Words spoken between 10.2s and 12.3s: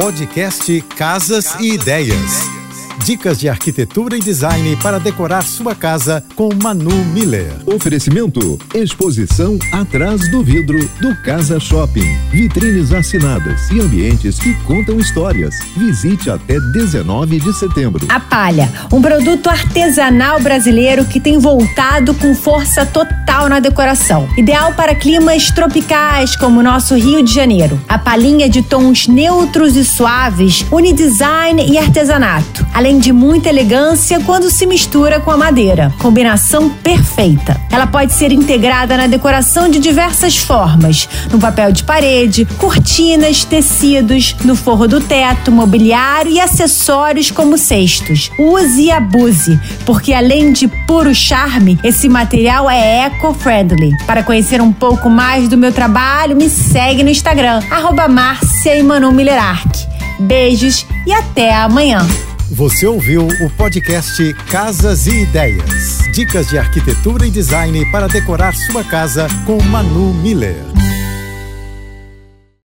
do vidro do Casa Shopping.